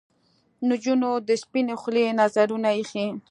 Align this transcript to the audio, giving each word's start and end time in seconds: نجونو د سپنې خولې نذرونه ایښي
نجونو 0.69 1.11
د 1.27 1.29
سپنې 1.41 1.75
خولې 1.81 2.05
نذرونه 2.19 2.69
ایښي 2.77 3.05